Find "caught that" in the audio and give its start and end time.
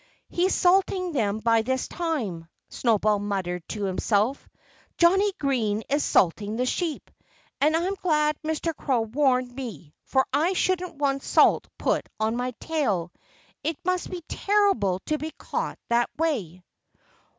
15.37-16.09